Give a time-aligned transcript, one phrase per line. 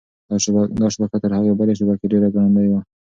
[0.79, 2.79] دا شبکه تر هغې بلې شبکې ډېره ګړندۍ ده.